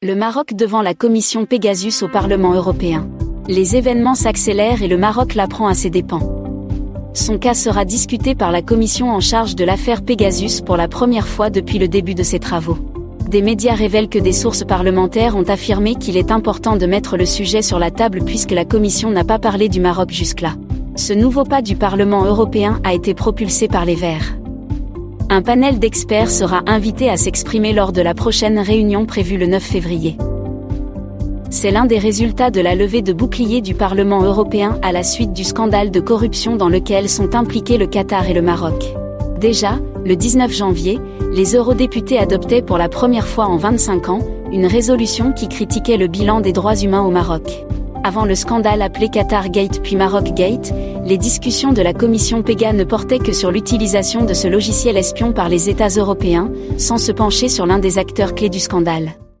Le 0.00 0.14
Maroc 0.14 0.54
devant 0.54 0.80
la 0.80 0.94
commission 0.94 1.44
Pegasus 1.44 2.04
au 2.04 2.08
Parlement 2.08 2.52
européen. 2.52 3.08
Les 3.48 3.74
événements 3.74 4.14
s'accélèrent 4.14 4.80
et 4.80 4.86
le 4.86 4.96
Maroc 4.96 5.34
l'apprend 5.34 5.66
à 5.66 5.74
ses 5.74 5.90
dépens. 5.90 6.20
Son 7.14 7.36
cas 7.36 7.54
sera 7.54 7.84
discuté 7.84 8.36
par 8.36 8.52
la 8.52 8.62
commission 8.62 9.10
en 9.10 9.18
charge 9.18 9.56
de 9.56 9.64
l'affaire 9.64 10.04
Pegasus 10.04 10.62
pour 10.64 10.76
la 10.76 10.86
première 10.86 11.26
fois 11.26 11.50
depuis 11.50 11.80
le 11.80 11.88
début 11.88 12.14
de 12.14 12.22
ses 12.22 12.38
travaux. 12.38 12.78
Des 13.28 13.42
médias 13.42 13.74
révèlent 13.74 14.08
que 14.08 14.20
des 14.20 14.32
sources 14.32 14.62
parlementaires 14.62 15.34
ont 15.34 15.42
affirmé 15.42 15.96
qu'il 15.96 16.16
est 16.16 16.30
important 16.30 16.76
de 16.76 16.86
mettre 16.86 17.16
le 17.16 17.26
sujet 17.26 17.60
sur 17.60 17.80
la 17.80 17.90
table 17.90 18.22
puisque 18.24 18.52
la 18.52 18.64
commission 18.64 19.10
n'a 19.10 19.24
pas 19.24 19.40
parlé 19.40 19.68
du 19.68 19.80
Maroc 19.80 20.12
jusque-là. 20.12 20.54
Ce 20.94 21.12
nouveau 21.12 21.42
pas 21.42 21.60
du 21.60 21.74
Parlement 21.74 22.24
européen 22.24 22.80
a 22.84 22.94
été 22.94 23.14
propulsé 23.14 23.66
par 23.66 23.84
les 23.84 23.96
Verts. 23.96 24.37
Un 25.30 25.42
panel 25.42 25.78
d'experts 25.78 26.30
sera 26.30 26.62
invité 26.66 27.10
à 27.10 27.18
s'exprimer 27.18 27.74
lors 27.74 27.92
de 27.92 28.00
la 28.00 28.14
prochaine 28.14 28.58
réunion 28.58 29.04
prévue 29.04 29.36
le 29.36 29.46
9 29.46 29.62
février. 29.62 30.16
C'est 31.50 31.70
l'un 31.70 31.84
des 31.84 31.98
résultats 31.98 32.50
de 32.50 32.62
la 32.62 32.74
levée 32.74 33.02
de 33.02 33.12
boucliers 33.12 33.60
du 33.60 33.74
Parlement 33.74 34.22
européen 34.22 34.78
à 34.80 34.90
la 34.90 35.02
suite 35.02 35.34
du 35.34 35.44
scandale 35.44 35.90
de 35.90 36.00
corruption 36.00 36.56
dans 36.56 36.70
lequel 36.70 37.10
sont 37.10 37.34
impliqués 37.34 37.76
le 37.76 37.86
Qatar 37.86 38.26
et 38.30 38.32
le 38.32 38.40
Maroc. 38.40 38.94
Déjà, 39.38 39.78
le 40.02 40.16
19 40.16 40.50
janvier, 40.50 40.98
les 41.30 41.54
eurodéputés 41.54 42.18
adoptaient 42.18 42.62
pour 42.62 42.78
la 42.78 42.88
première 42.88 43.28
fois 43.28 43.48
en 43.48 43.58
25 43.58 44.08
ans 44.08 44.20
une 44.50 44.66
résolution 44.66 45.32
qui 45.32 45.48
critiquait 45.48 45.98
le 45.98 46.06
bilan 46.06 46.40
des 46.40 46.54
droits 46.54 46.76
humains 46.76 47.02
au 47.02 47.10
Maroc. 47.10 47.66
Avant 48.08 48.24
le 48.24 48.34
scandale 48.34 48.80
appelé 48.80 49.10
Qatar 49.10 49.50
Gate 49.50 49.82
puis 49.82 49.94
Maroc 49.94 50.32
Gate, 50.32 50.72
les 51.04 51.18
discussions 51.18 51.74
de 51.74 51.82
la 51.82 51.92
commission 51.92 52.42
PEGA 52.42 52.72
ne 52.72 52.84
portaient 52.84 53.18
que 53.18 53.34
sur 53.34 53.50
l'utilisation 53.50 54.24
de 54.24 54.32
ce 54.32 54.48
logiciel 54.48 54.96
espion 54.96 55.34
par 55.34 55.50
les 55.50 55.68
États 55.68 55.88
européens, 55.88 56.50
sans 56.78 56.96
se 56.96 57.12
pencher 57.12 57.50
sur 57.50 57.66
l'un 57.66 57.78
des 57.78 57.98
acteurs 57.98 58.34
clés 58.34 58.48
du 58.48 58.60
scandale. 58.60 59.10